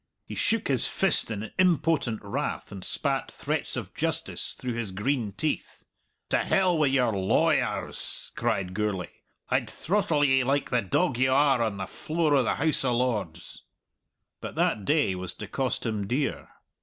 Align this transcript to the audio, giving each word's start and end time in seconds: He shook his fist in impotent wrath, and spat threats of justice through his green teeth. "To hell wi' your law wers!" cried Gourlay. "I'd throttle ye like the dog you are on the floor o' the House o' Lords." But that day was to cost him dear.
He 0.25 0.33
shook 0.33 0.67
his 0.67 0.87
fist 0.87 1.29
in 1.29 1.51
impotent 1.59 2.23
wrath, 2.23 2.71
and 2.71 2.83
spat 2.83 3.31
threats 3.31 3.77
of 3.77 3.93
justice 3.93 4.53
through 4.53 4.73
his 4.73 4.91
green 4.91 5.31
teeth. 5.31 5.83
"To 6.31 6.39
hell 6.39 6.75
wi' 6.75 6.87
your 6.87 7.13
law 7.15 7.49
wers!" 7.55 8.31
cried 8.35 8.73
Gourlay. 8.73 9.09
"I'd 9.49 9.69
throttle 9.69 10.25
ye 10.25 10.43
like 10.43 10.71
the 10.71 10.81
dog 10.81 11.19
you 11.19 11.31
are 11.31 11.61
on 11.61 11.77
the 11.77 11.85
floor 11.85 12.33
o' 12.35 12.41
the 12.41 12.55
House 12.55 12.83
o' 12.83 12.97
Lords." 12.97 13.61
But 14.39 14.55
that 14.55 14.85
day 14.85 15.13
was 15.13 15.35
to 15.35 15.45
cost 15.47 15.85
him 15.85 16.07
dear. 16.07 16.49